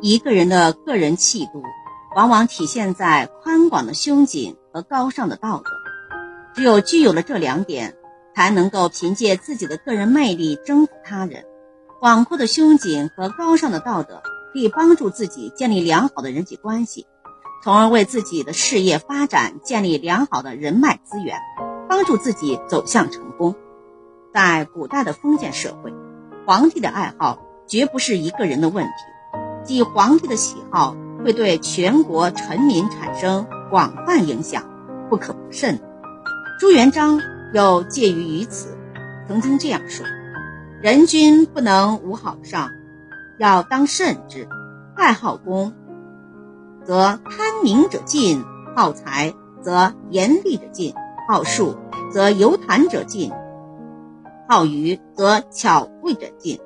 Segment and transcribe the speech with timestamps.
[0.00, 1.62] 一个人的个人气度，
[2.14, 5.70] 往往体现在宽广的胸襟和高尚的道德。
[6.54, 7.96] 只有具有了这两点，
[8.34, 11.44] 才能够凭借自己的个人魅力征服他人。
[12.00, 14.22] 广阔的胸襟和高尚的道德，
[14.52, 17.06] 可以帮助自己建立良好的人际关系，
[17.64, 21.40] 从而为自己的事业发展建立良好的人脉资源，
[21.88, 23.56] 帮助自己走向成功。
[24.32, 25.92] 在古代的封建社会，
[26.46, 28.92] 皇帝的爱好绝不是一个人的问题。
[29.68, 34.64] 即皇帝的喜好会对全国臣民产生广泛影响，
[35.10, 35.78] 不可不慎。
[36.58, 37.20] 朱元璋
[37.52, 38.74] 又介于于此，
[39.28, 40.06] 曾经这样说
[40.80, 42.70] ：“人君不能无好上，
[43.38, 44.48] 要当慎之。
[44.96, 45.74] 爱好功，
[46.82, 48.42] 则贪名者进；
[48.74, 50.94] 好财，则严厉者进；
[51.28, 51.76] 好术，
[52.10, 53.30] 则游谈者进；
[54.48, 56.58] 好娱，则巧慧者进。”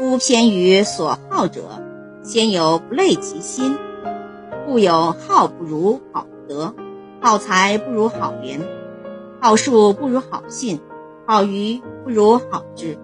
[0.00, 1.60] 夫偏于所好者，
[2.22, 3.76] 先有不累其心，
[4.64, 6.74] 故有好不如好德，
[7.20, 8.62] 好财不如好廉，
[9.42, 10.80] 好术不如好信，
[11.26, 12.98] 好愚不如好智。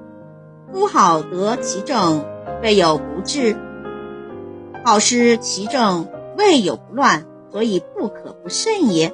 [0.72, 2.24] 夫好德其正，
[2.62, 3.54] 未有不治；
[4.82, 9.12] 好施其正，未有不乱，所以不可不慎也。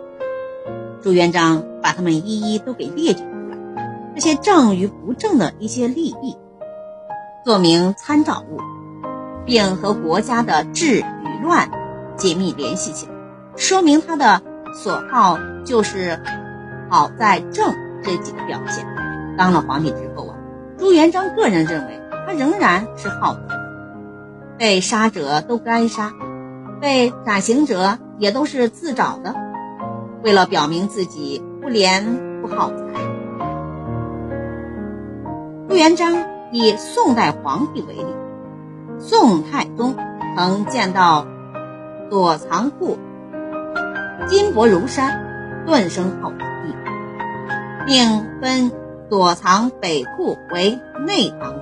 [1.01, 6.37] 朱元璋把他们一一都给列举出来，这些正与不正的一些利弊。
[7.45, 8.61] 作名参照物，
[9.45, 11.69] 并和国家的治与乱
[12.17, 13.13] 紧密联系起来，
[13.57, 14.41] 说明他的
[14.73, 16.21] 所好就是
[16.89, 18.87] 好在正这几个表现。
[19.37, 20.37] 当了皇帝之后啊，
[20.79, 23.41] 朱元璋个人认为他仍然是好德，
[24.57, 26.13] 被杀者都该杀，
[26.81, 29.35] 被斩刑者也都是自找的。
[30.23, 33.01] 为了表明自己不廉不好财，
[35.69, 36.32] 朱元璋。
[36.55, 38.05] 以宋代皇帝为例，
[38.99, 39.97] 宋太宗
[40.37, 41.27] 曾见到
[42.11, 42.99] 躲藏库
[44.29, 46.75] 金帛如山，顿生好主意，
[47.87, 48.71] 并分
[49.09, 51.61] 躲藏北库为内藏库，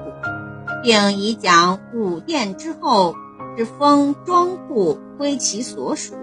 [0.82, 3.14] 并以讲武殿之后
[3.56, 6.16] 之封庄库归其所属，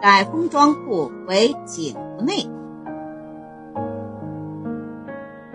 [0.00, 2.48] 改封庄库为景福内。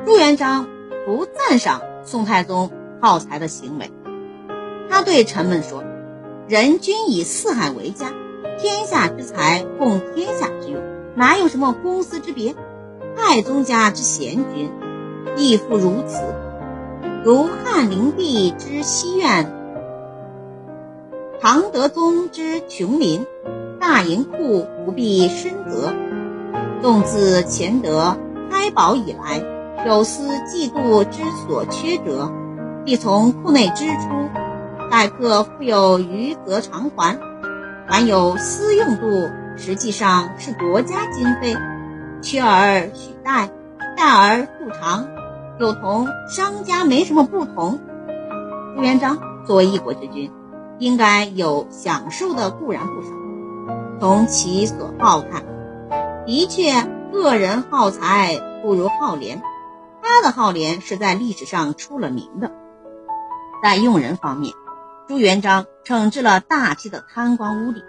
[0.06, 0.68] 朱元璋
[1.08, 1.82] 不赞赏。
[2.06, 2.70] 宋太宗
[3.02, 3.90] 耗财的行为，
[4.90, 5.84] 他对臣们说
[6.50, 8.12] ：“人均以四海为家，
[8.60, 10.82] 天下之财共天下之用，
[11.16, 12.56] 哪有什么公私之别？
[13.16, 14.70] 太宗家之贤君
[15.38, 16.22] 亦复如此。
[17.24, 19.50] 如汉灵帝之西苑，
[21.40, 23.26] 唐德宗之琼林，
[23.80, 25.94] 大银库不必深责。
[26.82, 28.18] 纵自乾德
[28.52, 29.42] 开宝以来。”
[29.86, 32.32] 有司嫉妒之所缺者，
[32.86, 34.30] 必从库内支出，
[34.90, 37.20] 待客富有余则偿还。
[37.90, 41.58] 凡有私用度，实际上是国家经费，
[42.22, 43.50] 缺而取代，
[43.98, 45.06] 代而复偿，
[45.60, 47.82] 又同商家没什么不同。
[48.78, 50.32] 朱元璋作为一国之君，
[50.80, 53.10] 应该有享受的固然不少。
[54.00, 55.44] 从其所好看，
[56.26, 56.72] 的确
[57.12, 59.42] 个人好财不如好廉。
[60.16, 62.52] 他的好廉是在历史上出了名的。
[63.64, 64.54] 在用人方面，
[65.08, 67.82] 朱元璋惩治了大批的贪官污吏，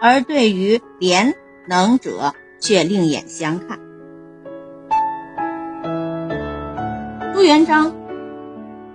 [0.00, 1.34] 而对于廉
[1.68, 3.80] 能者却另眼相看。
[7.34, 7.92] 朱元璋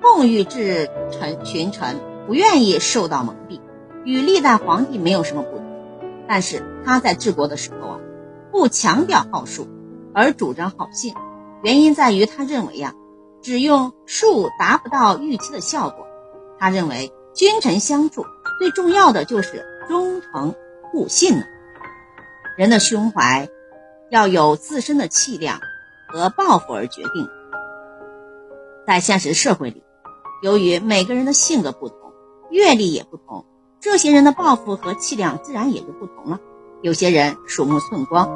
[0.01, 3.61] 奉御治臣群臣，不愿意受到蒙蔽，
[4.03, 5.65] 与历代皇帝没有什么不同。
[6.27, 7.99] 但是他在治国的时候啊，
[8.51, 9.67] 不强调好术，
[10.11, 11.13] 而主张好信。
[11.63, 12.93] 原因在于，他认为呀，
[13.41, 16.05] 只用术达不到预期的效果。
[16.59, 18.25] 他认为，君臣相处
[18.59, 20.53] 最重要的就是忠诚
[20.91, 21.45] 互信了。
[22.57, 23.47] 人的胸怀
[24.11, 25.61] 要有自身的气量
[26.09, 27.29] 和抱负而决定。
[28.85, 29.83] 在现实社会里，
[30.41, 31.97] 由于每个人的性格不同，
[32.51, 33.45] 阅历也不同，
[33.79, 36.41] 这些人的抱负和气量自然也就不同了。
[36.81, 38.29] 有些人鼠目寸光，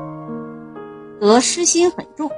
[1.19, 2.31] 得失心很重。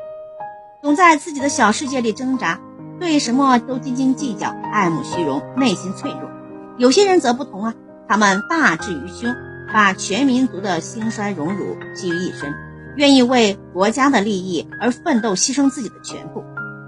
[0.82, 2.62] 总在自己的小世界里挣扎，
[3.02, 6.32] 对什么都斤斤计较，爱慕虚荣，内心脆弱。
[6.78, 7.74] 有些人则不同啊，
[8.08, 9.36] 他们大志于胸，
[9.74, 12.54] 把全民族的兴衰荣辱记于一身，
[12.96, 16.46] 愿意为国家的利益而奋斗，牺牲自己的全部。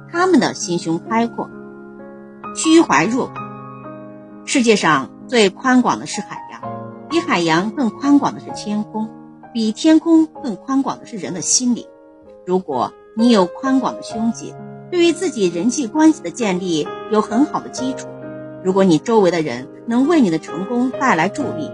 [0.09, 1.49] 他们的心胸开阔，
[2.55, 3.33] 虚怀若谷。
[4.45, 6.61] 世界上最宽广的是海洋，
[7.09, 9.09] 比海洋更宽广的是天空，
[9.53, 11.85] 比天空更宽广的是人的心灵。
[12.45, 14.55] 如果你有宽广的胸襟，
[14.89, 18.07] 对于自己人际关系的建立有很好的基础，
[18.63, 21.69] 如果你周围的人能为你的成功带来助力，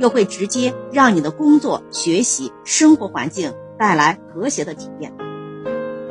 [0.00, 5.12] 又会直接让你的工作、学习、生活环境带来和谐的体验。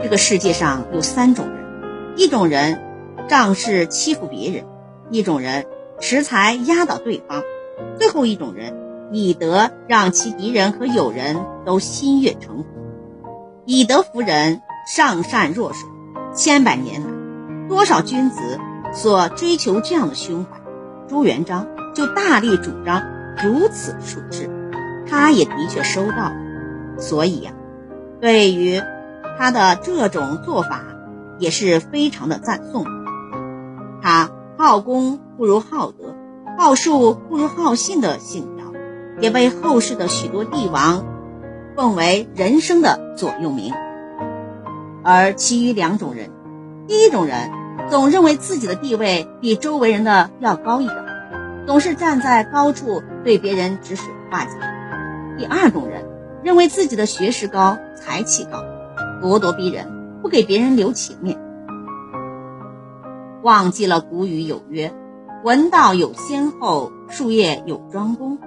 [0.01, 2.81] 这个世界上有三种人：一种人
[3.27, 4.63] 仗势欺负别人，
[5.09, 5.65] 一种人
[5.99, 7.43] 持财压倒对方，
[7.97, 8.73] 最后一种人
[9.11, 11.35] 以德让其敌人和友人
[11.65, 12.65] 都心悦诚服。
[13.65, 15.87] 以德服人，上善若水。
[16.33, 18.59] 千百年来，多少君子
[18.91, 20.59] 所追求这样的胸怀，
[21.07, 23.03] 朱元璋就大力主张
[23.43, 24.49] 如此处置，
[25.07, 26.33] 他也的确收到了。
[26.97, 27.51] 所以呀，
[28.19, 28.81] 对于
[29.37, 30.81] 他的这种做法，
[31.37, 32.83] 也是非常的赞颂。
[34.01, 36.15] 他好功不如好德，
[36.57, 38.73] 好术不如好信的信条，
[39.19, 41.05] 也被后世的许多帝王
[41.75, 43.71] 奉为人生的座右铭。
[45.03, 46.29] 而其余两种人，
[46.87, 47.51] 第一种人
[47.89, 51.05] 总认为自己的地位比周围人的要高一等，
[51.65, 54.51] 总是站在高处对别人指手画脚；
[55.37, 56.05] 第二种人
[56.43, 58.63] 认为自己的学识高、才气高，
[59.21, 59.87] 咄咄逼人，
[60.21, 61.37] 不给别人留情面。
[63.41, 64.93] 忘记了古语有曰
[65.45, 68.37] ：“闻道有先后，术业有专攻，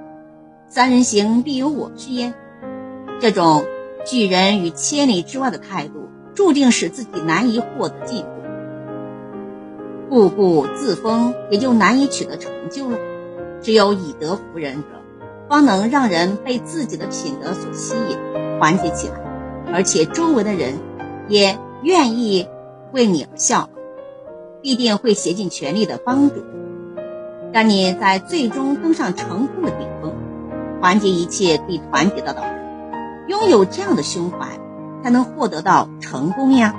[0.68, 2.34] 三人行必有我师焉。”
[3.20, 3.64] 这种
[4.04, 6.01] 拒人于千里之外的态度。
[6.34, 8.24] 注定使自己难以获得进
[10.08, 12.98] 步，固步自封也就难以取得成就了。
[13.60, 14.88] 只有以德服人者，
[15.48, 18.18] 方能让人被自己的品德所吸引，
[18.58, 19.14] 团结起来，
[19.72, 20.74] 而且周围的人
[21.28, 22.48] 也愿意
[22.92, 23.68] 为你而效，
[24.62, 26.36] 必定会竭尽全力的帮助，
[27.52, 30.12] 让你在最终登上成功的顶峰。
[30.80, 34.58] 团结一切可以团结得到的人，拥有这样的胸怀。
[35.02, 36.74] 才能获得到成功呀。